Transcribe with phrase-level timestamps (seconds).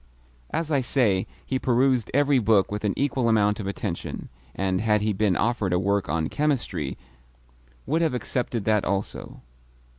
[0.49, 5.03] As I say, he perused every book with an equal amount of attention, and, had
[5.03, 6.97] he been offered a work on chemistry,
[7.85, 9.41] would have accepted that also.